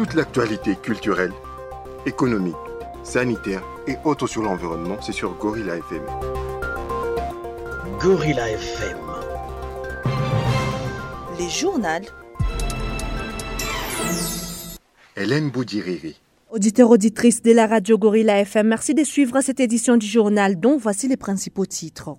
Toute 0.00 0.14
l'actualité 0.14 0.76
culturelle, 0.76 1.34
économique, 2.06 2.56
sanitaire 3.02 3.62
et 3.86 3.96
autres 4.02 4.26
sur 4.26 4.40
l'environnement, 4.40 4.96
c'est 5.02 5.12
sur 5.12 5.34
Gorilla 5.34 5.76
FM. 5.76 6.00
Gorilla 8.00 8.48
FM. 8.48 8.96
Les 11.38 11.50
journaux. 11.50 11.86
Hélène 15.16 15.50
Boudiriri. 15.50 16.18
Auditeurs, 16.50 16.88
auditrices 16.88 17.42
de 17.42 17.52
la 17.52 17.66
radio 17.66 17.98
Gorilla 17.98 18.40
FM, 18.40 18.68
merci 18.68 18.94
de 18.94 19.04
suivre 19.04 19.42
cette 19.42 19.60
édition 19.60 19.98
du 19.98 20.06
journal 20.06 20.58
dont 20.58 20.78
voici 20.78 21.08
les 21.08 21.18
principaux 21.18 21.66
titres. 21.66 22.16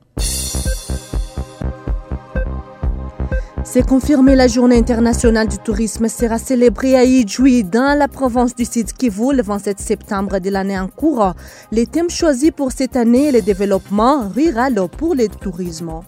C'est 3.73 3.87
confirmé, 3.87 4.35
la 4.35 4.49
journée 4.49 4.75
internationale 4.75 5.47
du 5.47 5.57
tourisme 5.57 6.09
sera 6.09 6.37
célébrée 6.37 6.97
à 6.97 7.05
Idjoui, 7.05 7.63
dans 7.63 7.97
la 7.97 8.09
province 8.09 8.53
du 8.53 8.65
Sud 8.65 8.91
Kivu, 8.91 9.33
le 9.33 9.43
27 9.43 9.79
septembre 9.79 10.39
de 10.39 10.49
l'année 10.49 10.77
en 10.77 10.89
cours. 10.89 11.35
Les 11.71 11.85
thèmes 11.85 12.09
choisis 12.09 12.51
pour 12.51 12.73
cette 12.73 12.97
année, 12.97 13.31
le 13.31 13.41
développement 13.41 14.27
rural 14.27 14.75
pour 14.97 15.15
le 15.15 15.29
tourisme. 15.29 16.01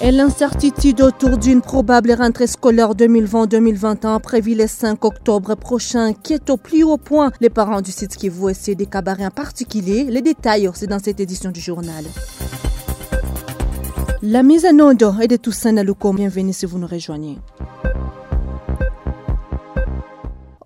Et 0.00 0.12
l'incertitude 0.12 1.00
autour 1.00 1.38
d'une 1.38 1.60
probable 1.60 2.12
rentrée 2.12 2.46
scolaire 2.46 2.94
2020-2021 2.94 4.20
prévue 4.20 4.54
le 4.54 4.68
5 4.68 5.04
octobre 5.04 5.56
prochain 5.56 6.12
qui 6.12 6.34
est 6.34 6.50
au 6.50 6.56
plus 6.56 6.84
haut 6.84 6.98
point. 6.98 7.32
Les 7.40 7.50
parents 7.50 7.80
du 7.80 7.90
site 7.90 8.16
Kivu 8.16 8.48
essaient 8.48 8.76
des 8.76 8.86
cabarets 8.86 9.26
en 9.26 9.30
particulier. 9.30 10.04
Les 10.04 10.22
détails, 10.22 10.70
c'est 10.72 10.86
dans 10.86 11.00
cette 11.00 11.18
édition 11.18 11.50
du 11.50 11.60
journal. 11.60 12.04
La 14.22 14.42
mise 14.42 14.66
en 14.66 14.78
onde 14.80 15.02
est 15.22 15.28
de 15.28 15.36
Toussaint 15.36 15.72
Nalouko. 15.72 16.12
Bienvenue 16.12 16.52
si 16.52 16.66
vous 16.66 16.78
nous 16.78 16.86
rejoignez. 16.86 17.38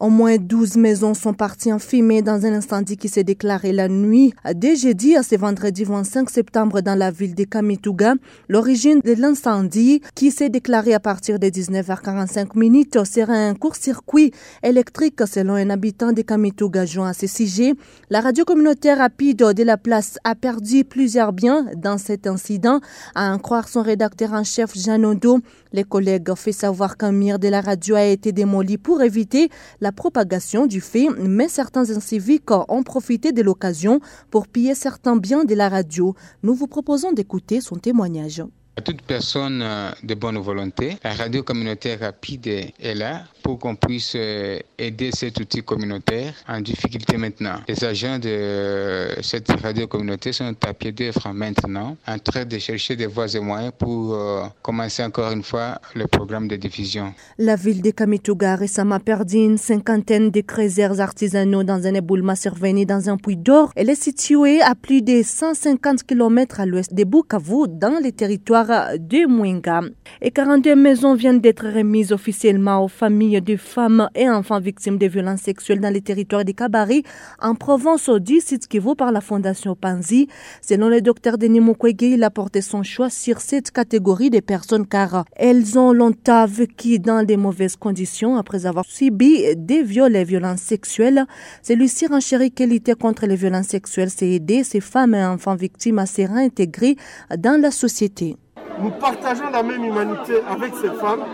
Au 0.04 0.10
moins 0.10 0.36
12 0.36 0.76
maisons 0.76 1.14
sont 1.14 1.32
parties 1.32 1.72
en 1.72 1.78
fumée 1.78 2.20
dans 2.20 2.44
un 2.44 2.52
incendie 2.52 2.98
qui 2.98 3.08
s'est 3.08 3.24
déclaré 3.24 3.72
la 3.72 3.88
nuit 3.88 4.34
dès 4.54 4.76
jeudi 4.76 5.16
à 5.16 5.22
ce 5.22 5.34
vendredi 5.34 5.82
25 5.82 6.28
septembre 6.28 6.82
dans 6.82 6.94
la 6.94 7.10
ville 7.10 7.34
de 7.34 7.44
Kamituga. 7.44 8.12
L'origine 8.50 9.00
de 9.02 9.14
l'incendie 9.14 10.02
qui 10.14 10.30
s'est 10.30 10.50
déclaré 10.50 10.92
à 10.92 11.00
partir 11.00 11.38
de 11.38 11.46
19h45 11.46 12.48
minutes 12.54 13.02
serait 13.06 13.48
un 13.48 13.54
court-circuit 13.54 14.30
électrique 14.62 15.26
selon 15.26 15.54
un 15.54 15.70
habitant 15.70 16.12
de 16.12 16.20
Kamituga 16.20 16.84
joint 16.84 17.08
à 17.08 17.14
ce 17.14 17.26
sujet. 17.26 17.72
La 18.10 18.20
radio 18.20 18.44
communautaire 18.44 18.98
rapide 18.98 19.38
de 19.38 19.62
la 19.62 19.78
place 19.78 20.18
a 20.22 20.34
perdu 20.34 20.84
plusieurs 20.84 21.32
biens 21.32 21.64
dans 21.78 21.96
cet 21.96 22.26
incident, 22.26 22.80
à 23.14 23.32
en 23.32 23.38
croire 23.38 23.68
son 23.68 23.80
rédacteur 23.80 24.34
en 24.34 24.44
chef 24.44 24.76
Jean 24.76 25.02
Odo. 25.02 25.38
Les 25.72 25.82
collègues 25.82 26.28
ont 26.28 26.36
fait 26.36 26.52
savoir 26.52 26.98
qu'un 26.98 27.10
mur 27.10 27.38
de 27.38 27.48
la 27.48 27.62
radio 27.62 27.96
a 27.96 28.04
été 28.04 28.32
démoli 28.32 28.76
pour 28.76 29.00
éviter 29.00 29.48
la 29.80 29.92
propagation 29.94 30.66
du 30.66 30.80
fait, 30.80 31.08
mais 31.18 31.48
certains 31.48 31.90
inciviques 31.90 32.50
ont 32.50 32.82
profité 32.82 33.32
de 33.32 33.42
l'occasion 33.42 34.00
pour 34.30 34.48
piller 34.48 34.74
certains 34.74 35.16
biens 35.16 35.44
de 35.44 35.54
la 35.54 35.68
radio. 35.68 36.14
Nous 36.42 36.54
vous 36.54 36.66
proposons 36.66 37.12
d'écouter 37.12 37.60
son 37.60 37.76
témoignage. 37.76 38.42
À 38.76 38.80
toute 38.80 39.02
personne 39.02 39.64
de 40.02 40.14
bonne 40.14 40.36
volonté, 40.38 40.96
la 41.04 41.12
radio 41.12 41.44
communautaire 41.44 42.00
rapide 42.00 42.48
est 42.48 42.94
là 42.96 43.22
pour 43.40 43.60
qu'on 43.60 43.76
puisse 43.76 44.16
aider 44.16 45.10
cet 45.12 45.38
outil 45.38 45.62
communautaire 45.62 46.34
en 46.48 46.60
difficulté 46.60 47.16
maintenant. 47.16 47.60
Les 47.68 47.84
agents 47.84 48.18
de 48.18 49.10
cette 49.22 49.48
radio 49.62 49.86
communautaire 49.86 50.34
sont 50.34 50.56
à 50.66 50.74
pied 50.74 50.90
d'œuvre 50.90 51.32
maintenant, 51.32 51.96
en 52.08 52.18
train 52.18 52.44
de 52.44 52.58
chercher 52.58 52.96
des 52.96 53.06
voies 53.06 53.32
et 53.32 53.38
moyens 53.38 53.72
pour 53.78 54.18
commencer 54.60 55.04
encore 55.04 55.30
une 55.30 55.44
fois 55.44 55.80
le 55.94 56.08
programme 56.08 56.48
de 56.48 56.56
diffusion. 56.56 57.14
La 57.38 57.54
ville 57.54 57.80
de 57.80 57.92
Kamituga 57.92 58.54
a 58.54 58.56
récemment 58.56 58.98
perdu 58.98 59.36
une 59.36 59.58
cinquantaine 59.58 60.30
de 60.32 60.40
crézers 60.40 60.98
artisanaux 61.00 61.62
dans 61.62 61.86
un 61.86 61.94
éboulement 61.94 62.34
survenu 62.34 62.86
dans 62.86 63.08
un 63.08 63.18
puits 63.18 63.36
d'or. 63.36 63.70
Elle 63.76 63.90
est 63.90 64.02
située 64.02 64.60
à 64.62 64.74
plus 64.74 65.00
de 65.00 65.22
150 65.22 66.02
km 66.02 66.58
à 66.58 66.66
l'ouest 66.66 66.92
de 66.92 67.04
Bukavu, 67.04 67.68
dans 67.68 68.00
les 68.02 68.10
territoires 68.10 68.63
de 68.64 69.26
Mwenga. 69.26 69.82
Et 70.22 70.30
42 70.30 70.74
maisons 70.74 71.14
viennent 71.14 71.40
d'être 71.40 71.66
remises 71.68 72.12
officiellement 72.12 72.84
aux 72.84 72.88
familles 72.88 73.40
de 73.40 73.56
femmes 73.56 74.08
et 74.14 74.28
enfants 74.28 74.60
victimes 74.60 74.98
de 74.98 75.06
violences 75.06 75.42
sexuelles 75.42 75.80
dans 75.80 75.92
les 75.92 76.00
territoires 76.00 76.44
des 76.44 76.54
Kabari, 76.54 77.02
en 77.40 77.54
Provence 77.54 78.08
du 78.08 78.40
site 78.40 78.66
Kivu 78.68 78.94
par 78.94 79.12
la 79.12 79.20
Fondation 79.20 79.74
Panzi. 79.74 80.28
Selon 80.62 80.88
le 80.88 81.00
docteur 81.00 81.38
Denis 81.38 81.60
Mukwege, 81.60 82.02
il 82.02 82.24
a 82.24 82.30
porté 82.30 82.60
son 82.60 82.82
choix 82.82 83.10
sur 83.10 83.40
cette 83.40 83.70
catégorie 83.70 84.30
de 84.30 84.40
personnes 84.40 84.86
car 84.86 85.24
elles 85.36 85.78
ont 85.78 85.92
longtemps 85.92 86.46
vécu 86.46 86.98
dans 86.98 87.24
des 87.24 87.36
mauvaises 87.36 87.76
conditions 87.76 88.36
après 88.36 88.66
avoir 88.66 88.84
subi 88.84 89.54
des 89.56 89.82
viols 89.82 90.16
et 90.16 90.24
violences 90.24 90.60
sexuelles. 90.60 91.26
Celui-ci 91.62 92.06
renchérit 92.06 92.52
que 92.52 92.64
lutter 92.64 92.94
contre 92.94 93.26
les 93.26 93.36
violences 93.36 93.68
sexuelles, 93.68 94.10
c'est 94.10 94.28
aider 94.28 94.64
ces 94.64 94.80
femmes 94.80 95.14
et 95.14 95.24
enfants 95.24 95.56
victimes 95.56 95.98
à 95.98 96.06
se 96.06 96.22
réintégrer 96.22 96.96
dans 97.36 97.60
la 97.60 97.70
société. 97.70 98.36
Nous 98.80 98.90
partageons 98.90 99.50
la 99.50 99.62
même 99.62 99.84
humanité 99.84 100.34
avec 100.48 100.74
ces 100.74 100.90
femmes. 100.90 101.24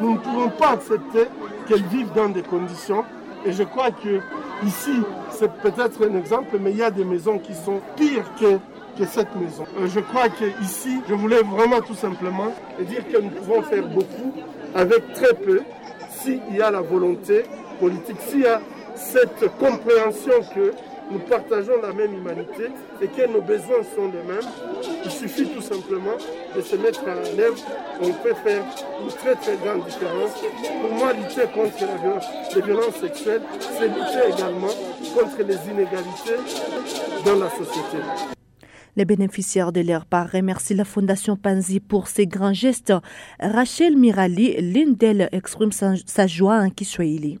Nous 0.00 0.12
ne 0.14 0.18
pouvons 0.18 0.50
pas 0.50 0.70
accepter 0.70 1.26
qu'elles 1.66 1.84
vivent 1.84 2.12
dans 2.14 2.28
des 2.28 2.42
conditions. 2.42 3.04
Et 3.44 3.52
je 3.52 3.62
crois 3.62 3.90
que 3.90 4.20
ici, 4.64 5.02
c'est 5.30 5.52
peut-être 5.60 6.06
un 6.08 6.16
exemple, 6.16 6.58
mais 6.60 6.70
il 6.70 6.76
y 6.78 6.82
a 6.82 6.90
des 6.90 7.04
maisons 7.04 7.38
qui 7.38 7.54
sont 7.54 7.80
pires 7.96 8.30
que, 8.38 8.58
que 8.98 9.06
cette 9.06 9.34
maison. 9.36 9.64
Je 9.84 10.00
crois 10.00 10.28
que 10.28 10.44
ici, 10.62 11.00
je 11.08 11.14
voulais 11.14 11.42
vraiment 11.42 11.80
tout 11.80 11.94
simplement 11.94 12.52
dire 12.80 13.06
que 13.08 13.20
nous 13.20 13.30
pouvons 13.30 13.62
faire 13.62 13.86
beaucoup 13.88 14.32
avec 14.74 15.12
très 15.14 15.34
peu 15.34 15.62
s'il 16.10 16.40
y 16.54 16.60
a 16.60 16.70
la 16.70 16.80
volonté 16.80 17.44
politique, 17.80 18.18
s'il 18.28 18.40
y 18.40 18.46
a 18.46 18.60
cette 18.94 19.50
compréhension 19.58 20.34
que 20.54 20.72
nous 21.12 21.18
partageons 21.20 21.80
la 21.82 21.92
même 21.92 22.14
humanité 22.14 22.68
et 23.00 23.06
que 23.06 23.26
nos 23.30 23.42
besoins 23.42 23.82
sont 23.94 24.06
les 24.06 24.22
mêmes. 24.32 24.48
Il 25.04 25.10
suffit 25.10 25.46
tout 25.46 25.60
simplement 25.60 26.16
de 26.56 26.60
se 26.60 26.76
mettre 26.76 27.02
en 27.02 27.38
œuvre. 27.38 27.58
On 28.00 28.12
peut 28.12 28.34
faire 28.44 28.64
une 29.02 29.08
très 29.08 29.34
très 29.34 29.56
grande 29.56 29.84
différence. 29.84 30.32
Pour 30.80 30.94
moi, 30.94 31.12
lutter 31.12 31.42
contre 31.54 31.80
la 31.80 31.96
violence, 31.96 32.24
les 32.54 32.62
violences 32.62 32.96
sexuelles, 32.96 33.42
c'est 33.60 33.88
lutter 33.88 34.34
également 34.34 34.74
contre 35.14 35.42
les 35.46 35.58
inégalités 35.70 36.40
dans 37.24 37.36
la 37.36 37.50
société. 37.50 37.98
Les 38.96 39.04
bénéficiaires 39.06 39.72
de 39.72 39.80
leur 39.80 40.04
remercient 40.10 40.74
la 40.74 40.84
Fondation 40.84 41.36
Panzi 41.36 41.80
pour 41.80 42.08
ses 42.08 42.26
grands 42.26 42.52
gestes. 42.52 42.92
Rachel 43.40 43.96
Mirali, 43.96 44.60
l'une 44.60 44.94
d'elles, 44.94 45.30
exprime 45.32 45.72
sa, 45.72 45.94
sa 46.04 46.26
joie 46.26 46.56
en 46.56 46.68
Kiswahili. 46.68 47.38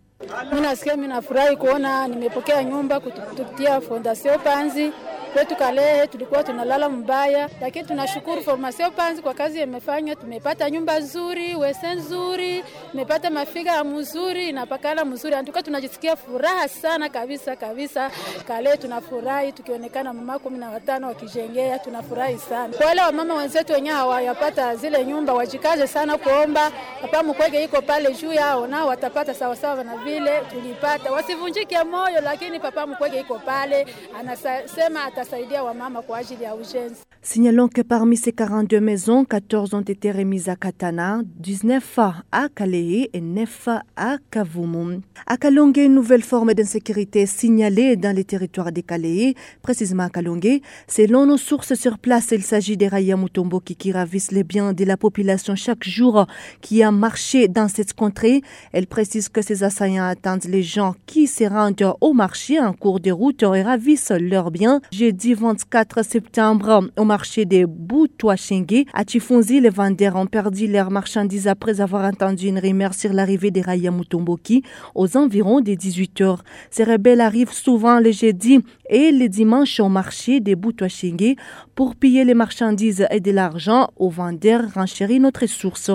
Mi 0.52 0.60
nasikia 0.60 0.96
mi 0.96 1.06
nafurahi 1.06 1.56
kuona 1.56 2.08
nimepokea 2.08 2.64
nyumba 2.64 3.00
kutupitia 3.00 3.80
Fondation 3.80 4.38
Panzi. 4.38 4.92
Kwetu 5.32 5.56
Kalehe 5.56 6.06
tulikuwa 6.06 6.44
tunalala 6.44 6.88
mbaya, 6.88 7.48
lakini 7.60 7.84
tunashukuru 7.86 8.42
formasio 8.42 8.90
Panzi 8.90 9.22
kwa 9.22 9.34
kazi 9.34 9.60
imefanya. 9.62 10.16
Tumepata 10.16 10.70
nyumba 10.70 10.98
nzuri, 10.98 11.54
wese 11.54 11.94
nzuri, 11.94 12.64
tumepata 12.90 13.30
mafiga 13.30 13.84
mzuri, 13.84 14.48
inapakala 14.48 15.04
mzuri, 15.04 15.34
antuka 15.34 15.62
tunajisikia 15.62 16.16
furaha 16.16 16.68
sana 16.68 17.08
kabisa 17.08 17.56
kabisa. 17.56 18.10
Kalehe 18.48 18.76
tunafurahi 18.76 19.52
tukionekana 19.52 20.12
mama 20.12 20.38
kumi 20.38 20.58
na 20.58 20.70
watano 20.70 21.06
wakijengea, 21.08 21.78
tunafurahi 21.78 22.38
sana. 22.38 22.74
Kwa 22.76 22.86
wale 22.86 23.00
wamama 23.02 23.34
wenzetu 23.34 23.72
wenyewe 23.72 23.96
hawayapata 23.96 24.76
zile 24.76 25.04
nyumba, 25.04 25.32
wajikaze 25.34 25.86
sana 25.86 26.18
kuomba. 26.18 26.72
hapa, 27.02 27.22
mkwege 27.22 27.64
iko 27.64 27.82
pale 27.82 28.12
juu 28.12 28.32
yao, 28.32 28.66
nao 28.66 28.88
watapata 28.88 29.34
sawasawa 29.34 29.84
na 29.84 29.96
vile 29.96 30.40
tulipata. 30.50 31.12
Wasivunjike 31.12 31.84
moyo, 31.84 32.20
lakini 32.20 32.60
Papa 32.60 32.86
mkwege 32.86 33.20
iko 33.20 33.38
pale, 33.38 33.86
anasema 34.20 35.04
atasaidia 35.22 35.62
wamama 35.64 36.02
kwa 36.02 36.18
ajili 36.18 36.44
ya 36.44 36.54
ujenzi. 36.54 37.02
Signalons 37.24 37.68
que 37.68 37.82
parmi 37.82 38.16
ces 38.16 38.32
42 38.32 38.80
maisons, 38.80 39.24
14 39.24 39.74
ont 39.74 39.80
été 39.82 40.10
remises 40.10 40.48
à 40.48 40.56
Katana, 40.56 41.20
19 41.38 42.00
à 42.32 42.48
Kalehe 42.52 43.10
et 43.12 43.20
9 43.20 43.68
à 43.94 44.16
Kavumu. 44.28 45.02
À 45.28 45.36
Kalonge, 45.36 45.76
une 45.78 45.94
nouvelle 45.94 46.24
forme 46.24 46.52
d'insécurité 46.52 47.26
signalée 47.26 47.94
dans 47.94 48.14
les 48.14 48.24
territoires 48.24 48.72
de 48.72 48.80
Kalehe, 48.80 49.34
précisément 49.62 50.02
à 50.02 50.10
Kalonge. 50.10 50.60
Selon 50.88 51.24
nos 51.26 51.36
sources 51.36 51.74
sur 51.74 52.00
place, 52.00 52.32
il 52.32 52.42
s'agit 52.42 52.76
des 52.76 52.88
Raya 52.88 53.16
Mutombo 53.16 53.60
qui 53.60 53.92
ravissent 53.92 54.32
les 54.32 54.42
biens 54.42 54.72
de 54.72 54.84
la 54.84 54.96
population 54.96 55.54
chaque 55.54 55.84
jour 55.84 56.26
qui 56.60 56.82
a 56.82 56.90
marché 56.90 57.46
dans 57.46 57.68
cette 57.68 57.94
contrée. 57.94 58.42
Elle 58.72 58.88
précise 58.88 59.28
que 59.28 59.42
ces 59.42 59.62
assaillants 59.62 60.08
attendent 60.08 60.46
les 60.46 60.64
gens 60.64 60.96
qui 61.06 61.28
se 61.28 61.44
rendent 61.44 61.94
au 62.00 62.14
marché 62.14 62.58
en 62.58 62.72
cours 62.72 62.98
de 62.98 63.12
route 63.12 63.44
et 63.44 63.62
ravissent 63.62 64.10
leurs 64.10 64.50
biens. 64.50 64.80
Jeudi 64.90 65.34
24 65.34 66.04
septembre, 66.04 66.90
au 66.98 67.11
marché 67.12 67.44
des 67.44 67.66
Boutouachengue. 67.66 68.84
À 68.94 69.04
Tifonzi, 69.04 69.60
les 69.60 69.68
vendeurs 69.68 70.16
ont 70.16 70.24
perdu 70.24 70.66
leurs 70.66 70.90
marchandises 70.90 71.46
après 71.46 71.82
avoir 71.82 72.04
entendu 72.06 72.46
une 72.46 72.58
rumeur 72.58 72.94
sur 72.94 73.12
l'arrivée 73.12 73.50
des 73.50 73.60
Raya 73.60 73.90
Mutomboki 73.90 74.62
aux 74.94 75.14
environs 75.18 75.60
des 75.60 75.76
18 75.76 76.22
heures. 76.22 76.42
Ces 76.70 76.84
rebelles 76.84 77.20
arrivent 77.20 77.52
souvent 77.52 77.98
les 77.98 78.14
jeudis 78.14 78.60
et 78.88 79.12
les 79.12 79.28
dimanches 79.28 79.78
au 79.78 79.90
marché 79.90 80.40
des 80.40 80.56
Boutouachengue 80.56 81.34
pour 81.74 81.96
piller 81.96 82.24
les 82.24 82.32
marchandises 82.32 83.06
et 83.10 83.20
de 83.20 83.30
l'argent 83.30 83.88
aux 83.96 84.08
vendeurs, 84.08 84.64
renchérit 84.74 85.20
notre 85.20 85.44
source. 85.46 85.90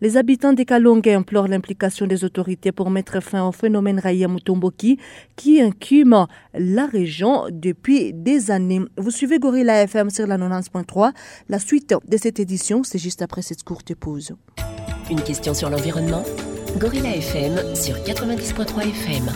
Les 0.00 0.16
habitants 0.16 0.54
des 0.54 0.64
Kalongue 0.64 1.08
implorent 1.10 1.48
l'implication 1.48 2.06
des 2.06 2.24
autorités 2.24 2.72
pour 2.72 2.88
mettre 2.88 3.20
fin 3.20 3.46
au 3.46 3.52
phénomène 3.52 3.98
Raya 3.98 4.26
Mutomboki 4.26 4.98
qui 5.36 5.60
incume 5.60 6.26
la 6.54 6.86
région 6.86 7.44
depuis 7.50 8.14
des 8.14 8.50
années. 8.50 8.80
Vous 8.96 9.10
suivez 9.10 9.38
Gorilla 9.38 9.82
FM 9.82 10.08
sur 10.08 10.26
la 10.26 10.38
90.3. 10.62 11.12
La 11.48 11.58
suite 11.58 11.94
de 12.06 12.16
cette 12.16 12.40
édition, 12.40 12.82
c'est 12.84 12.98
juste 12.98 13.22
après 13.22 13.42
cette 13.42 13.62
courte 13.64 13.94
pause. 13.94 14.32
Une 15.10 15.20
question 15.22 15.54
sur 15.54 15.70
l'environnement? 15.70 16.22
Gorilla 16.78 17.16
FM 17.16 17.74
sur 17.74 17.96
90.3 17.96 18.88
FM. 18.88 19.30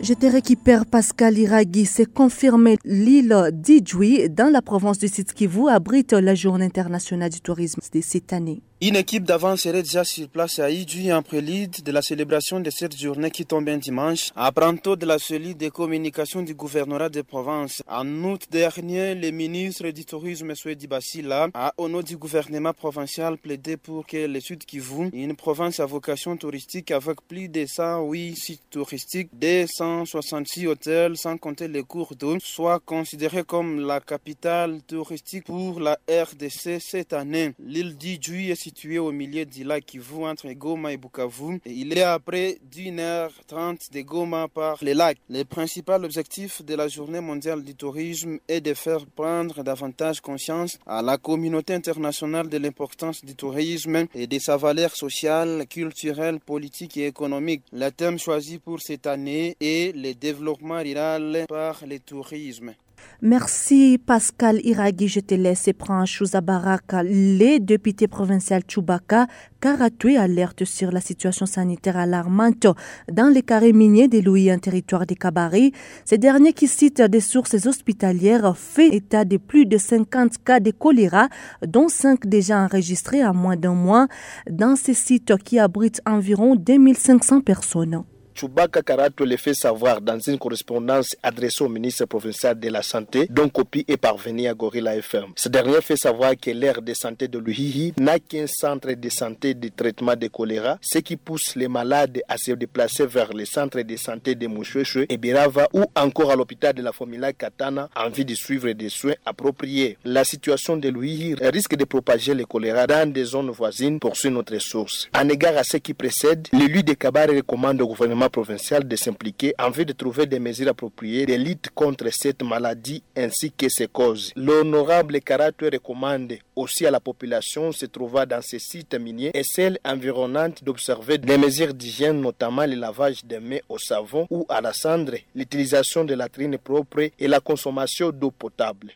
Je 0.00 0.14
te 0.14 0.24
récupère 0.24 0.86
Pascal 0.86 1.36
Iragui. 1.36 1.84
C'est 1.84 2.10
confirmé. 2.10 2.78
L'île 2.84 3.50
d'Idjoui, 3.52 4.30
dans 4.30 4.50
la 4.50 4.62
province 4.62 4.98
de 4.98 5.06
Sud-Kivu, 5.06 5.68
abrite 5.68 6.14
la 6.14 6.34
Journée 6.34 6.64
internationale 6.64 7.30
du 7.30 7.40
tourisme 7.42 7.80
de 7.92 8.00
cette 8.00 8.32
année. 8.32 8.62
Une 8.80 8.94
équipe 8.94 9.24
d'avant 9.24 9.56
serait 9.56 9.82
déjà 9.82 10.04
sur 10.04 10.28
place 10.28 10.60
à 10.60 10.70
Idjoui 10.70 11.12
en 11.12 11.20
prélude 11.20 11.82
de 11.82 11.90
la 11.90 12.00
célébration 12.00 12.60
de 12.60 12.70
cette 12.70 12.96
journée 12.96 13.32
qui 13.32 13.44
tombe 13.44 13.68
un 13.68 13.76
dimanche, 13.76 14.30
à 14.36 14.52
Pranto 14.52 14.94
de 14.94 15.04
la 15.04 15.18
cellule 15.18 15.56
de 15.56 15.68
communication 15.68 16.42
du 16.42 16.54
gouvernorat 16.54 17.08
de 17.08 17.22
Provence. 17.22 17.82
En 17.88 18.06
août 18.22 18.46
dernier, 18.48 19.16
le 19.16 19.32
ministre 19.32 19.88
du 19.88 20.04
Tourisme, 20.04 20.54
Swedi 20.54 20.86
Basila, 20.86 21.48
a, 21.54 21.74
au 21.76 21.88
nom 21.88 22.02
du 22.02 22.16
gouvernement 22.16 22.72
provincial, 22.72 23.36
plaidé 23.36 23.76
pour 23.76 24.06
que 24.06 24.28
le 24.28 24.38
Sud 24.38 24.64
Kivu, 24.64 25.10
une 25.12 25.34
province 25.34 25.80
à 25.80 25.86
vocation 25.86 26.36
touristique 26.36 26.92
avec 26.92 27.20
plus 27.26 27.48
de 27.48 27.66
108 27.66 28.36
sites 28.36 28.70
touristiques, 28.70 29.30
266 29.32 30.68
hôtels, 30.68 31.16
sans 31.16 31.36
compter 31.36 31.66
les 31.66 31.82
cours 31.82 32.14
d'eau, 32.14 32.36
soit 32.38 32.78
considérée 32.78 33.42
comme 33.42 33.80
la 33.80 33.98
capitale 33.98 34.82
touristique 34.86 35.46
pour 35.46 35.80
la 35.80 35.98
RDC 36.08 36.78
cette 36.78 37.12
année. 37.12 37.54
L'île 37.58 37.96
est 38.04 38.67
situé 38.68 38.98
au 38.98 39.12
milieu 39.12 39.46
du 39.46 39.64
lac 39.64 39.86
Kivu 39.86 40.26
entre 40.26 40.52
Goma 40.52 40.92
et 40.92 40.98
Bukavu. 40.98 41.58
Il 41.64 41.96
est 41.96 42.02
à 42.02 42.18
près 42.18 42.58
d'une 42.70 43.00
heure 43.00 43.32
trente 43.46 43.90
de 43.90 44.02
Goma 44.02 44.46
par 44.46 44.76
le 44.82 44.92
lac. 44.92 45.16
Le 45.30 45.42
principal 45.44 46.04
objectif 46.04 46.62
de 46.62 46.74
la 46.74 46.86
journée 46.86 47.22
mondiale 47.22 47.64
du 47.64 47.74
tourisme 47.74 48.38
est 48.46 48.60
de 48.60 48.74
faire 48.74 49.06
prendre 49.06 49.62
davantage 49.62 50.20
conscience 50.20 50.78
à 50.86 51.00
la 51.00 51.16
communauté 51.16 51.72
internationale 51.72 52.50
de 52.50 52.58
l'importance 52.58 53.24
du 53.24 53.34
tourisme 53.34 54.06
et 54.14 54.26
de 54.26 54.38
sa 54.38 54.58
valeur 54.58 54.94
sociale, 54.94 55.66
culturelle, 55.66 56.38
politique 56.38 56.98
et 56.98 57.06
économique. 57.06 57.62
Le 57.72 57.88
thème 57.88 58.18
choisi 58.18 58.58
pour 58.58 58.82
cette 58.82 59.06
année 59.06 59.56
est 59.62 59.96
le 59.96 60.12
développement 60.12 60.82
rural 60.82 61.46
par 61.48 61.86
le 61.86 61.98
tourisme. 62.00 62.74
Merci 63.20 63.98
Pascal 63.98 64.60
Iragui, 64.64 65.08
je 65.08 65.18
te 65.18 65.34
laisse 65.34 65.68
prendre 65.76 66.06
chose 66.06 66.36
à 66.36 66.40
Baraka. 66.40 67.02
Les 67.02 67.58
députés 67.58 68.06
provinciaux 68.06 68.60
Chubaka 68.68 69.26
Karatoué 69.60 70.16
alerte 70.16 70.64
sur 70.64 70.92
la 70.92 71.00
situation 71.00 71.44
sanitaire 71.44 71.96
alarmante 71.96 72.68
dans 73.10 73.26
les 73.26 73.42
carrés 73.42 73.72
miniers 73.72 74.06
de 74.06 74.20
Louis, 74.20 74.52
un 74.52 74.60
territoire 74.60 75.04
des 75.04 75.16
cabarets. 75.16 75.72
Ces 76.04 76.16
derniers 76.16 76.52
qui 76.52 76.68
citent 76.68 77.02
des 77.02 77.20
sources 77.20 77.66
hospitalières 77.66 78.56
fait 78.56 78.94
état 78.94 79.24
de 79.24 79.36
plus 79.36 79.66
de 79.66 79.78
50 79.78 80.44
cas 80.44 80.60
de 80.60 80.70
choléra, 80.70 81.28
dont 81.66 81.88
5 81.88 82.24
déjà 82.24 82.60
enregistrés 82.60 83.26
en 83.26 83.34
moins 83.34 83.56
d'un 83.56 83.74
mois 83.74 84.06
dans 84.48 84.76
ces 84.76 84.94
sites 84.94 85.36
qui 85.38 85.58
abritent 85.58 86.02
environ 86.06 86.54
2500 86.54 87.40
personnes. 87.40 88.04
Chubaka 88.38 88.82
Karato 88.82 89.24
le 89.24 89.36
fait 89.36 89.52
savoir 89.52 90.00
dans 90.00 90.20
une 90.20 90.38
correspondance 90.38 91.16
adressée 91.24 91.64
au 91.64 91.68
ministre 91.68 92.04
provincial 92.04 92.56
de 92.56 92.68
la 92.68 92.82
Santé, 92.82 93.26
dont 93.28 93.48
copie 93.48 93.84
est 93.88 93.96
parvenue 93.96 94.46
à 94.46 94.54
Gorilla 94.54 94.94
FM. 94.94 95.32
Ce 95.34 95.48
dernier 95.48 95.80
fait 95.80 95.96
savoir 95.96 96.34
que 96.40 96.52
l'aire 96.52 96.80
de 96.80 96.94
santé 96.94 97.26
de 97.26 97.36
Luhihi 97.40 97.94
n'a 97.98 98.20
qu'un 98.20 98.46
centre 98.46 98.92
de 98.92 99.08
santé 99.08 99.54
de 99.54 99.70
traitement 99.70 100.14
de 100.14 100.28
choléra, 100.28 100.78
ce 100.80 100.98
qui 100.98 101.16
pousse 101.16 101.56
les 101.56 101.66
malades 101.66 102.20
à 102.28 102.38
se 102.38 102.52
déplacer 102.52 103.06
vers 103.06 103.32
les 103.32 103.44
centres 103.44 103.80
de 103.80 103.96
santé 103.96 104.36
de 104.36 104.46
Mouchouechou 104.46 105.06
et 105.08 105.16
Birava 105.16 105.66
ou 105.72 105.86
encore 105.96 106.30
à 106.30 106.36
l'hôpital 106.36 106.74
de 106.74 106.82
la 106.82 106.92
Formula 106.92 107.32
Katana 107.32 107.88
en 107.96 108.08
vue 108.08 108.24
de 108.24 108.36
suivre 108.36 108.70
des 108.70 108.88
soins 108.88 109.16
appropriés. 109.26 109.98
La 110.04 110.22
situation 110.22 110.76
de 110.76 110.88
Luhihi 110.88 111.34
risque 111.40 111.74
de 111.74 111.84
propager 111.84 112.34
le 112.34 112.44
choléra 112.46 112.86
dans 112.86 113.12
des 113.12 113.24
zones 113.24 113.50
voisines, 113.50 113.98
poursuit 113.98 114.30
notre 114.30 114.58
source. 114.58 115.08
En 115.12 115.28
égard 115.28 115.56
à 115.56 115.64
ce 115.64 115.78
qui 115.78 115.92
précède, 115.92 116.46
l'élu 116.52 116.84
de 116.84 116.92
Kabare 116.92 117.30
recommande 117.30 117.82
au 117.82 117.88
gouvernement 117.88 118.27
provincial 118.30 118.86
de 118.86 118.96
s'impliquer 118.96 119.54
en 119.58 119.70
vue 119.70 119.84
de 119.84 119.92
trouver 119.92 120.26
des 120.26 120.38
mesures 120.38 120.68
appropriées 120.68 121.26
de 121.26 121.34
lutte 121.34 121.70
contre 121.74 122.08
cette 122.12 122.42
maladie 122.42 123.02
ainsi 123.16 123.52
que 123.52 123.68
ses 123.68 123.88
causes. 123.88 124.32
L'honorable 124.36 125.20
caractère 125.20 125.70
recommande 125.72 126.34
aussi 126.56 126.86
à 126.86 126.90
la 126.90 127.00
population 127.00 127.72
se 127.72 127.86
trouvant 127.86 128.26
dans 128.26 128.42
ces 128.42 128.58
sites 128.58 128.94
miniers 128.94 129.30
et 129.34 129.44
celles 129.44 129.78
environnantes 129.84 130.64
d'observer 130.64 131.18
des 131.18 131.38
mesures 131.38 131.74
d'hygiène, 131.74 132.20
notamment 132.20 132.66
le 132.66 132.74
lavage 132.74 133.24
des 133.24 133.40
mains 133.40 133.58
au 133.68 133.78
savon 133.78 134.26
ou 134.30 134.46
à 134.48 134.60
la 134.60 134.72
cendre, 134.72 135.14
l'utilisation 135.34 136.04
de 136.04 136.14
latrines 136.14 136.58
propres 136.58 137.10
et 137.18 137.28
la 137.28 137.40
consommation 137.40 138.10
d'eau 138.10 138.30
potable. 138.30 138.92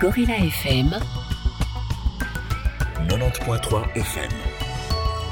Gorilla 0.00 0.36
FM 0.36 0.98
90.3 3.08 3.92
FM 3.94 4.30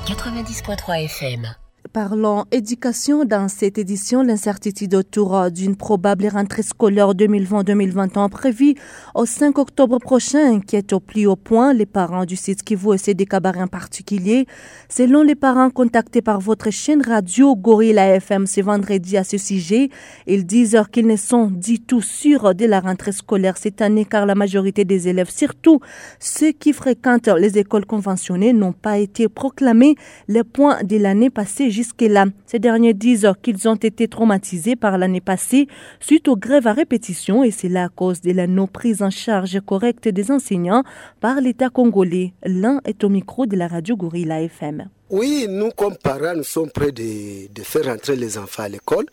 90.3 0.06 1.04
FM 1.04 1.46
Parlons 1.92 2.44
éducation 2.52 3.24
dans 3.24 3.48
cette 3.48 3.76
édition, 3.76 4.22
l'incertitude 4.22 4.94
autour 4.94 5.50
d'une 5.50 5.74
probable 5.74 6.28
rentrée 6.28 6.62
scolaire 6.62 7.14
2020-2021 7.14 8.28
prévue 8.28 8.74
au 9.16 9.26
5 9.26 9.58
octobre 9.58 9.98
prochain 9.98 10.52
inquiète 10.52 10.92
au 10.92 11.00
plus 11.00 11.26
haut 11.26 11.34
point 11.34 11.72
les 11.72 11.86
parents 11.86 12.26
du 12.26 12.36
site 12.36 12.62
Kivu 12.62 12.90
et 13.08 13.14
des 13.14 13.26
cabarets 13.26 13.62
en 13.62 13.66
particulier. 13.66 14.46
Selon 14.88 15.24
les 15.24 15.34
parents 15.34 15.68
contactés 15.70 16.22
par 16.22 16.38
votre 16.38 16.70
chaîne 16.70 17.02
radio 17.02 17.56
Gorilla 17.56 18.14
FM 18.14 18.46
ce 18.46 18.60
vendredi 18.60 19.16
à 19.16 19.24
ce 19.24 19.36
sujet, 19.36 19.88
ils 20.28 20.46
disent 20.46 20.80
qu'ils 20.92 21.08
ne 21.08 21.16
sont 21.16 21.48
du 21.48 21.80
tout 21.80 22.02
sûrs 22.02 22.54
de 22.54 22.66
la 22.66 22.78
rentrée 22.78 23.10
scolaire 23.10 23.56
cette 23.56 23.82
année 23.82 24.04
car 24.04 24.26
la 24.26 24.36
majorité 24.36 24.84
des 24.84 25.08
élèves, 25.08 25.30
surtout 25.30 25.80
ceux 26.20 26.52
qui 26.52 26.72
fréquentent 26.72 27.30
les 27.36 27.58
écoles 27.58 27.84
conventionnées, 27.84 28.52
n'ont 28.52 28.74
pas 28.74 28.98
été 28.98 29.28
proclamés 29.28 29.96
les 30.28 30.44
points 30.44 30.84
de 30.84 30.96
l'année 30.96 31.30
passée 31.30 31.79
jusque-là. 31.80 32.26
Ces 32.46 32.58
derniers 32.58 32.92
disent 32.92 33.28
qu'ils 33.42 33.66
ont 33.68 33.80
été 33.90 34.06
traumatisés 34.06 34.76
par 34.76 34.98
l'année 34.98 35.22
passée 35.22 35.66
suite 35.98 36.28
aux 36.28 36.36
grèves 36.36 36.66
à 36.66 36.74
répétition 36.74 37.42
et 37.42 37.50
c'est 37.50 37.70
là 37.70 37.84
à 37.84 37.88
cause 37.88 38.20
de 38.20 38.32
la 38.32 38.46
non-prise 38.46 39.02
en 39.02 39.10
charge 39.10 39.58
correcte 39.64 40.06
des 40.06 40.30
enseignants 40.30 40.84
par 41.20 41.40
l'État 41.40 41.70
congolais. 41.70 42.32
L'un 42.44 42.80
est 42.84 43.02
au 43.02 43.08
micro 43.08 43.46
de 43.46 43.56
la 43.56 43.66
radio 43.66 43.96
Gorilla 43.96 44.42
FM. 44.42 44.88
Oui, 45.08 45.46
nous 45.48 45.70
comme 45.70 45.96
parents, 45.96 46.34
nous 46.36 46.44
sommes 46.44 46.70
prêts 46.70 46.92
de, 46.92 47.62
faire 47.62 47.88
entrer 47.88 48.16
les 48.16 48.36
enfants 48.36 48.64
à 48.64 48.68
l'école, 48.68 49.06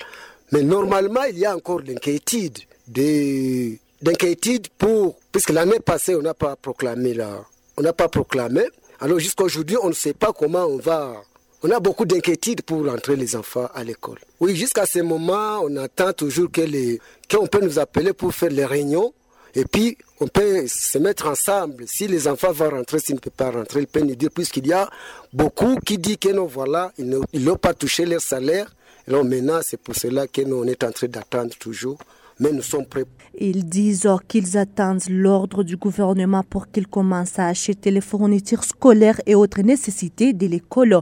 mais 0.51 0.62
normalement, 0.62 1.24
il 1.31 1.39
y 1.39 1.45
a 1.45 1.55
encore 1.55 1.81
l'inquiétude 1.88 2.59
de 2.88 3.77
d'inquiétude 4.00 4.67
pour 4.77 5.15
puisque 5.31 5.50
l'année 5.50 5.79
passée 5.79 6.13
on 6.13 6.21
n'a 6.21 6.36
pas 6.36 6.55
proclamé 6.55 7.15
là, 7.15 7.31
on 7.77 7.81
n'a 7.81 7.93
pas 7.93 8.09
proclamé. 8.09 8.63
Alors 9.00 9.19
jusqu'à 9.19 9.43
aujourd'hui, 9.45 9.77
on 9.81 9.89
ne 9.89 10.00
sait 10.05 10.13
pas 10.13 10.31
comment 10.33 10.65
on 10.65 10.77
va 10.77 11.24
on 11.63 11.71
a 11.71 11.79
beaucoup 11.79 12.05
d'inquiétude 12.05 12.61
pour 12.61 12.87
entrer 12.87 13.15
les 13.15 13.35
enfants 13.35 13.67
à 13.73 13.83
l'école. 13.83 14.19
Oui, 14.39 14.55
jusqu'à 14.55 14.85
ce 14.85 14.99
moment, 14.99 15.61
on 15.63 15.75
attend 15.77 16.13
toujours 16.13 16.51
que 16.51 16.61
les, 16.61 16.99
qu'on 17.29 17.47
peut 17.47 17.61
nous 17.61 17.79
appeler 17.79 18.13
pour 18.13 18.33
faire 18.33 18.51
les 18.51 18.65
réunions. 18.65 19.13
Et 19.55 19.65
puis, 19.65 19.97
on 20.19 20.27
peut 20.27 20.67
se 20.67 20.99
mettre 20.99 21.27
ensemble. 21.27 21.85
Si 21.87 22.07
les 22.07 22.27
enfants 22.27 22.51
vont 22.51 22.69
rentrer, 22.69 22.99
s'ils 22.99 23.15
ne 23.15 23.19
peuvent 23.19 23.33
pas 23.33 23.49
rentrer, 23.49 23.81
ils 23.81 23.87
peuvent 23.87 24.03
nous 24.03 24.15
dire, 24.15 24.29
puisqu'il 24.33 24.67
y 24.67 24.73
a 24.73 24.87
beaucoup 25.33 25.77
qui 25.83 25.97
disent 25.97 26.17
que 26.17 26.29
non, 26.29 26.45
voilà, 26.45 26.91
ils 26.97 27.43
n'ont 27.43 27.55
pas 27.55 27.73
touché 27.73 28.05
leur 28.05 28.21
salaire. 28.21 28.71
Alors 29.07 29.23
maintenant, 29.25 29.59
c'est 29.63 29.77
pour 29.77 29.95
cela 29.95 30.27
que 30.27 30.41
nous, 30.41 30.57
on 30.57 30.65
est 30.65 30.83
en 30.83 30.91
train 30.91 31.07
d'attendre 31.07 31.55
toujours. 31.57 31.97
Mais 32.39 32.51
nous 32.51 32.61
sommes 32.61 32.85
prêts. 32.85 33.05
Ils 33.39 33.67
disent 33.67 34.07
qu'ils 34.27 34.57
attendent 34.57 35.09
l'ordre 35.09 35.63
du 35.63 35.75
gouvernement 35.75 36.43
pour 36.43 36.69
qu'ils 36.69 36.87
commencent 36.87 37.39
à 37.39 37.47
acheter 37.47 37.89
les 37.89 38.01
fournitures 38.01 38.63
scolaires 38.63 39.19
et 39.25 39.33
autres 39.33 39.61
nécessités 39.61 40.33
de 40.33 40.45
l'école 40.45 41.01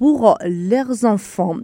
pour 0.00 0.38
leurs 0.46 1.04
enfants. 1.04 1.56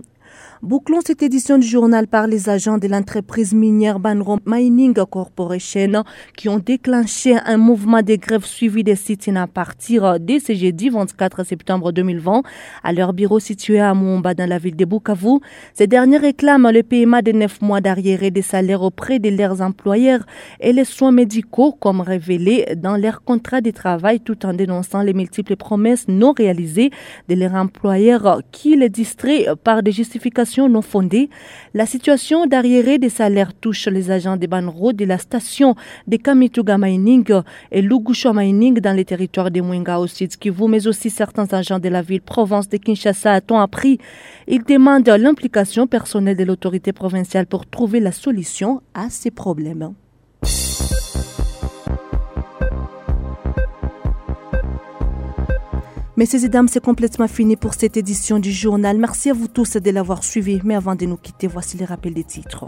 Bouclons 0.62 1.00
cette 1.04 1.22
édition 1.22 1.58
du 1.58 1.66
journal 1.66 2.06
par 2.06 2.26
les 2.26 2.48
agents 2.48 2.78
de 2.78 2.88
l'entreprise 2.88 3.52
minière 3.52 4.00
Banro 4.00 4.38
Mining 4.46 4.94
Corporation 4.94 6.02
qui 6.34 6.48
ont 6.48 6.58
déclenché 6.58 7.36
un 7.44 7.58
mouvement 7.58 8.00
de 8.00 8.14
grève 8.16 8.44
suivi 8.46 8.82
des 8.82 8.96
sit 8.96 9.28
à 9.36 9.46
partir 9.46 10.18
de 10.18 10.38
ce 10.38 10.54
jeudi 10.54 10.88
24 10.88 11.44
septembre 11.44 11.92
2020 11.92 12.42
à 12.82 12.92
leur 12.94 13.12
bureau 13.12 13.38
situé 13.38 13.80
à 13.80 13.92
Mumba 13.92 14.32
dans 14.32 14.48
la 14.48 14.56
ville 14.56 14.76
de 14.76 14.86
Bukavu. 14.86 15.40
Ces 15.75 15.86
derniers 15.86 16.16
réclament 16.16 16.70
le 16.70 16.82
paiement 16.82 17.20
de 17.20 17.32
neuf 17.32 17.60
mois 17.60 17.82
d'arriérés 17.82 18.30
des 18.30 18.40
salaires 18.40 18.80
auprès 18.82 19.18
de 19.18 19.28
leurs 19.28 19.60
employeurs 19.60 20.25
et 20.60 20.72
les 20.72 20.86
soins 20.86 21.12
médicaux 21.12 21.72
comme 21.72 22.00
révélé 22.00 22.64
dans 22.78 22.96
leur 22.96 23.22
contrat 23.25 23.60
de 23.60 23.72
travail 23.72 24.20
tout 24.20 24.46
en 24.46 24.54
dénonçant 24.54 25.02
les 25.02 25.12
multiples 25.12 25.56
promesses 25.56 26.08
non 26.08 26.32
réalisées 26.32 26.90
de 27.28 27.34
leurs 27.34 27.54
employeurs 27.54 28.40
qui 28.52 28.75
les 28.75 28.88
distraient 28.88 29.48
par 29.62 29.82
des 29.82 29.92
justifications 29.92 30.46
non 30.60 30.82
fondée. 30.82 31.28
La 31.75 31.86
situation 31.86 32.46
d'arriéré 32.46 32.98
des 32.98 33.08
salaires 33.08 33.52
touche 33.54 33.86
les 33.88 34.10
agents 34.10 34.36
des 34.36 34.46
Banro 34.46 34.92
de 34.92 35.04
la 35.04 35.18
station 35.18 35.75
de 36.06 36.16
Kamituga 36.16 36.78
Mining 36.78 37.30
et 37.70 37.82
Lugusho 37.82 38.32
Mining 38.32 38.80
dans 38.80 38.96
les 38.96 39.04
territoires 39.04 39.50
de 39.50 39.60
Mwenga 39.60 39.98
au 39.98 40.06
sud 40.06 40.36
Kivu, 40.36 40.68
mais 40.68 40.86
aussi 40.86 41.10
certains 41.10 41.52
agents 41.52 41.78
de 41.78 41.88
la 41.88 42.02
ville 42.02 42.22
Provence 42.22 42.68
de 42.68 42.78
Kinshasa 42.78 43.32
a-t-on 43.32 43.58
appris. 43.58 43.98
Ils 44.48 44.64
demandent 44.64 45.08
l'implication 45.08 45.86
personnelle 45.86 46.36
de 46.36 46.44
l'autorité 46.44 46.92
provinciale 46.92 47.46
pour 47.46 47.66
trouver 47.66 48.00
la 48.00 48.12
solution 48.12 48.80
à 48.94 49.10
ces 49.10 49.30
problèmes. 49.30 49.94
Messieurs 56.18 56.46
et 56.46 56.49
dames, 56.49 56.66
c'est 56.66 56.82
complètement 56.82 57.28
fini 57.28 57.56
pour 57.56 57.75
cette 57.75 57.99
édition 57.99 58.38
du 58.38 58.50
journal. 58.50 58.96
Merci 58.96 59.28
à 59.28 59.35
vous 59.35 59.49
tous 59.49 59.76
de 59.76 59.90
l'avoir 59.90 60.25
suivi. 60.25 60.62
Mais 60.64 60.75
avant 60.75 60.94
de 60.94 61.04
nous 61.04 61.18
quitter, 61.18 61.46
voici 61.46 61.76
les 61.76 61.85
rappels 61.85 62.14
des 62.14 62.25
titres. 62.25 62.66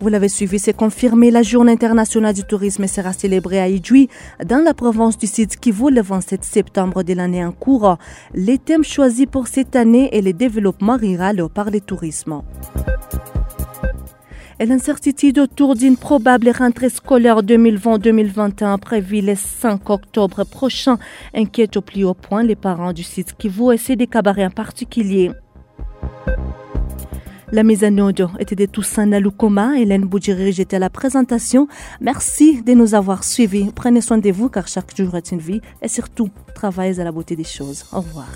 Vous 0.00 0.08
l'avez 0.08 0.28
suivi, 0.28 0.58
c'est 0.58 0.76
confirmé. 0.76 1.30
La 1.30 1.44
Journée 1.44 1.70
internationale 1.70 2.34
du 2.34 2.42
tourisme 2.42 2.88
sera 2.88 3.12
célébrée 3.12 3.60
à 3.60 3.68
Idjoui, 3.68 4.08
dans 4.44 4.64
la 4.64 4.74
province 4.74 5.16
du 5.16 5.28
Sud 5.28 5.54
Kivu, 5.54 5.92
le 5.92 6.02
27 6.02 6.42
septembre 6.42 7.04
de 7.04 7.14
l'année 7.14 7.44
en 7.44 7.52
cours. 7.52 7.96
Les 8.34 8.58
thèmes 8.58 8.84
choisis 8.84 9.26
pour 9.26 9.46
cette 9.46 9.76
année 9.76 10.08
est 10.12 10.22
le 10.22 10.32
développement 10.32 10.96
rural 10.96 11.44
par 11.54 11.70
le 11.70 11.80
tourisme 11.80 12.42
et 14.60 14.66
l'incertitude 14.66 15.38
autour 15.38 15.74
d'une 15.74 15.96
probable 15.96 16.50
rentrée 16.50 16.88
scolaire 16.88 17.42
2020-2021 17.42 18.78
prévue 18.78 19.20
le 19.20 19.34
5 19.34 19.88
octobre 19.90 20.44
prochain 20.44 20.98
inquiète 21.34 21.76
au 21.76 21.80
plus 21.80 22.04
haut 22.04 22.14
point 22.14 22.42
les 22.42 22.56
parents 22.56 22.92
du 22.92 23.02
site 23.02 23.34
qui 23.38 23.48
vont 23.48 23.72
essayer 23.72 23.96
des 23.96 24.06
cabarets 24.06 24.46
en 24.46 24.50
particulier. 24.50 25.30
La 27.50 27.62
mise 27.62 27.82
en 27.82 27.96
ordre 27.96 28.32
était 28.38 28.56
de 28.56 28.66
Toussaint 28.66 29.06
Naloukoma. 29.06 29.78
Hélène 29.78 30.04
Boudjiri 30.04 30.60
était 30.60 30.76
à 30.76 30.78
la 30.78 30.90
présentation. 30.90 31.66
Merci 31.98 32.62
de 32.62 32.74
nous 32.74 32.94
avoir 32.94 33.24
suivis. 33.24 33.70
Prenez 33.74 34.02
soin 34.02 34.18
de 34.18 34.30
vous 34.30 34.50
car 34.50 34.68
chaque 34.68 34.94
jour 34.94 35.16
est 35.16 35.32
une 35.32 35.38
vie 35.38 35.62
et 35.80 35.88
surtout, 35.88 36.28
travaillez 36.54 37.00
à 37.00 37.04
la 37.04 37.12
beauté 37.12 37.36
des 37.36 37.44
choses. 37.44 37.86
Au 37.92 38.00
revoir. 38.00 38.28